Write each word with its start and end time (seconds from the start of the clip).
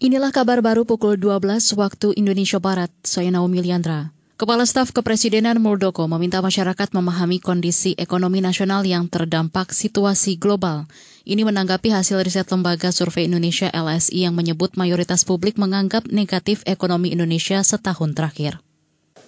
Inilah 0.00 0.32
kabar 0.32 0.64
baru 0.64 0.88
pukul 0.88 1.20
12 1.20 1.76
waktu 1.76 2.16
Indonesia 2.16 2.56
Barat. 2.56 2.88
Saya 3.04 3.28
Naomi 3.28 3.60
Liandra. 3.60 4.16
Kepala 4.40 4.64
Staf 4.64 4.96
Kepresidenan 4.96 5.60
Muldoko 5.60 6.08
meminta 6.08 6.40
masyarakat 6.40 6.96
memahami 6.96 7.36
kondisi 7.36 7.92
ekonomi 8.00 8.40
nasional 8.40 8.80
yang 8.88 9.12
terdampak 9.12 9.76
situasi 9.76 10.40
global. 10.40 10.88
Ini 11.28 11.44
menanggapi 11.44 11.92
hasil 11.92 12.16
riset 12.24 12.48
lembaga 12.48 12.88
survei 12.96 13.28
Indonesia 13.28 13.68
LSI 13.68 14.24
yang 14.24 14.32
menyebut 14.32 14.72
mayoritas 14.80 15.28
publik 15.28 15.60
menganggap 15.60 16.08
negatif 16.08 16.64
ekonomi 16.64 17.12
Indonesia 17.12 17.60
setahun 17.60 18.16
terakhir. 18.16 18.56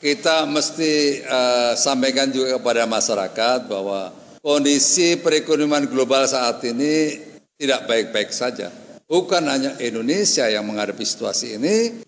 Kita 0.01 0.49
mesti 0.49 1.21
uh, 1.21 1.77
sampaikan 1.77 2.33
juga 2.33 2.57
kepada 2.57 2.89
masyarakat 2.89 3.69
bahwa 3.69 4.09
kondisi 4.41 5.21
perekonomian 5.21 5.85
global 5.85 6.25
saat 6.25 6.65
ini 6.65 7.21
tidak 7.61 7.85
baik-baik 7.85 8.33
saja 8.33 8.82
Bukan 9.13 9.45
hanya 9.45 9.77
Indonesia 9.77 10.49
yang 10.49 10.65
menghadapi 10.65 11.05
situasi 11.05 11.61
ini. 11.61 12.01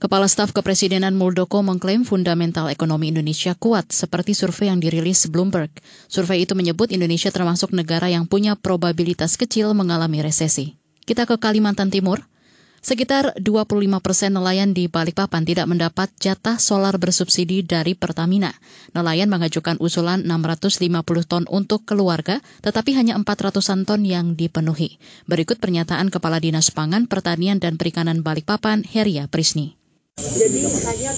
Kepala 0.00 0.24
Staf 0.24 0.56
Kepresidenan 0.56 1.12
Muldoko 1.12 1.60
mengklaim 1.60 2.00
fundamental 2.00 2.72
ekonomi 2.72 3.12
Indonesia 3.12 3.52
kuat 3.52 3.92
seperti 3.92 4.32
survei 4.32 4.72
yang 4.72 4.80
dirilis 4.80 5.28
Bloomberg. 5.28 5.68
Survei 6.08 6.48
itu 6.48 6.56
menyebut 6.56 6.88
Indonesia 6.96 7.28
termasuk 7.28 7.76
negara 7.76 8.08
yang 8.08 8.24
punya 8.24 8.56
probabilitas 8.56 9.36
kecil 9.36 9.76
mengalami 9.76 10.24
resesi. 10.24 10.80
Kita 11.04 11.28
ke 11.28 11.36
Kalimantan 11.36 11.92
Timur. 11.92 12.24
Sekitar 12.86 13.34
25 13.42 13.82
persen 13.98 14.30
nelayan 14.30 14.70
di 14.70 14.86
Balikpapan 14.86 15.42
tidak 15.42 15.66
mendapat 15.66 16.06
jatah 16.22 16.54
solar 16.62 16.94
bersubsidi 17.02 17.66
dari 17.66 17.98
Pertamina. 17.98 18.54
Nelayan 18.94 19.26
mengajukan 19.26 19.74
usulan 19.82 20.22
650 20.22 21.02
ton 21.26 21.50
untuk 21.50 21.82
keluarga, 21.82 22.38
tetapi 22.62 22.94
hanya 22.94 23.18
400-an 23.18 23.90
ton 23.90 24.06
yang 24.06 24.38
dipenuhi. 24.38 25.02
Berikut 25.26 25.58
pernyataan 25.58 26.14
Kepala 26.14 26.38
Dinas 26.38 26.70
Pangan, 26.70 27.10
Pertanian, 27.10 27.58
dan 27.58 27.74
Perikanan 27.74 28.22
Balikpapan, 28.22 28.86
Heria 28.86 29.26
Prisni. 29.26 29.74
Jadi 30.22 30.62
hanya 30.86 31.10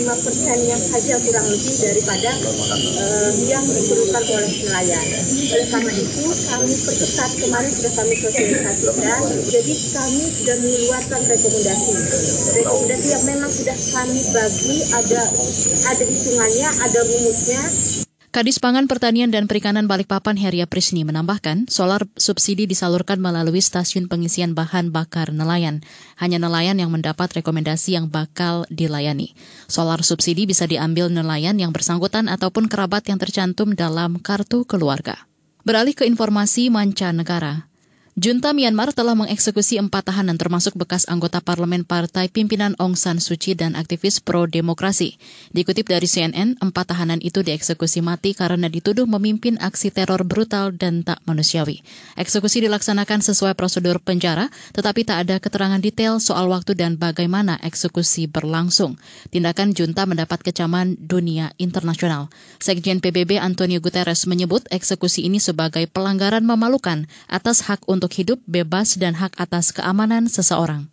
75 0.00 0.24
persennya 0.24 0.76
saja 0.80 1.14
kurang 1.20 1.44
lebih 1.44 1.74
daripada 1.76 2.30
uh, 2.32 3.32
yang 3.44 3.64
diperlukan 3.68 4.24
oleh 4.32 4.52
nelayan. 4.64 5.06
Oleh 5.28 5.68
karena 5.68 5.92
itu 5.92 6.24
kami 6.24 6.72
perketat 6.72 7.30
kemarin 7.36 7.68
sudah 7.68 7.92
kami 8.00 8.14
sosialisasikan. 8.16 9.20
Jadi 9.44 9.74
kami 9.92 10.24
sudah 10.32 10.56
mengeluarkan 10.56 11.20
rekomendasi. 11.28 11.92
Rekomendasi 12.64 13.06
yang 13.12 13.24
memang 13.28 13.52
sudah 13.52 13.76
kami 13.76 14.20
bagi 14.32 14.76
ada 14.96 15.22
ada 15.92 16.04
hitungannya, 16.08 16.68
ada 16.80 16.98
rumusnya. 17.04 17.62
Kadis 18.30 18.62
Pangan 18.62 18.86
Pertanian 18.86 19.34
dan 19.34 19.50
Perikanan 19.50 19.90
Balikpapan 19.90 20.38
Heria 20.38 20.62
Prisni 20.62 21.02
menambahkan, 21.02 21.66
solar 21.66 22.06
subsidi 22.14 22.62
disalurkan 22.62 23.18
melalui 23.18 23.58
stasiun 23.58 24.06
pengisian 24.06 24.54
bahan 24.54 24.94
bakar 24.94 25.34
nelayan. 25.34 25.82
Hanya 26.14 26.38
nelayan 26.38 26.78
yang 26.78 26.94
mendapat 26.94 27.26
rekomendasi 27.34 27.98
yang 27.98 28.06
bakal 28.06 28.70
dilayani. 28.70 29.34
Solar 29.66 30.06
subsidi 30.06 30.46
bisa 30.46 30.70
diambil 30.70 31.10
nelayan 31.10 31.58
yang 31.58 31.74
bersangkutan 31.74 32.30
ataupun 32.30 32.70
kerabat 32.70 33.10
yang 33.10 33.18
tercantum 33.18 33.74
dalam 33.74 34.22
kartu 34.22 34.62
keluarga. 34.62 35.26
Beralih 35.66 35.98
ke 35.98 36.06
informasi 36.06 36.70
mancanegara. 36.70 37.69
Junta 38.18 38.50
Myanmar 38.50 38.90
telah 38.90 39.14
mengeksekusi 39.14 39.78
empat 39.78 40.10
tahanan 40.10 40.34
termasuk 40.34 40.74
bekas 40.74 41.06
anggota 41.06 41.38
parlemen 41.38 41.86
partai 41.86 42.26
pimpinan 42.26 42.74
Aung 42.82 42.98
San 42.98 43.22
Suu 43.22 43.38
Kyi 43.38 43.54
dan 43.54 43.78
aktivis 43.78 44.18
pro-demokrasi. 44.18 45.14
Dikutip 45.54 45.86
dari 45.86 46.10
CNN, 46.10 46.58
empat 46.58 46.90
tahanan 46.90 47.22
itu 47.22 47.46
dieksekusi 47.46 48.02
mati 48.02 48.34
karena 48.34 48.66
dituduh 48.66 49.06
memimpin 49.06 49.62
aksi 49.62 49.94
teror 49.94 50.26
brutal 50.26 50.74
dan 50.74 51.06
tak 51.06 51.22
manusiawi. 51.22 51.86
Eksekusi 52.18 52.58
dilaksanakan 52.66 53.22
sesuai 53.22 53.54
prosedur 53.54 54.02
penjara, 54.02 54.50
tetapi 54.74 55.06
tak 55.06 55.30
ada 55.30 55.38
keterangan 55.38 55.78
detail 55.78 56.18
soal 56.18 56.50
waktu 56.50 56.74
dan 56.74 56.98
bagaimana 56.98 57.62
eksekusi 57.62 58.26
berlangsung. 58.26 58.98
Tindakan 59.30 59.70
junta 59.70 60.02
mendapat 60.02 60.42
kecaman 60.42 60.98
dunia 60.98 61.54
internasional. 61.62 62.26
Sekjen 62.58 62.98
PBB 62.98 63.38
Antonio 63.38 63.78
Guterres 63.78 64.26
menyebut 64.26 64.66
eksekusi 64.74 65.30
ini 65.30 65.38
sebagai 65.38 65.86
pelanggaran 65.86 66.42
memalukan 66.42 67.06
atas 67.30 67.70
hak 67.70 67.86
untuk 67.86 68.09
untuk 68.10 68.26
hidup 68.26 68.42
bebas 68.50 68.98
dan 68.98 69.14
hak 69.14 69.38
atas 69.38 69.70
keamanan 69.70 70.26
seseorang. 70.26 70.90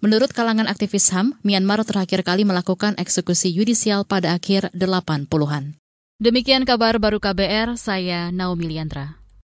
Menurut 0.00 0.32
kalangan 0.32 0.64
aktivis 0.64 1.12
HAM, 1.12 1.36
Myanmar 1.44 1.84
terakhir 1.84 2.24
kali 2.24 2.48
melakukan 2.48 2.96
eksekusi 2.96 3.52
yudisial 3.52 4.08
pada 4.08 4.32
akhir 4.32 4.72
80-an. 4.72 5.76
Demikian 6.16 6.64
kabar 6.64 6.96
baru 6.96 7.20
KBR, 7.20 7.76
saya 7.76 8.32
Naomi 8.32 8.72
Liandra. 8.72 9.20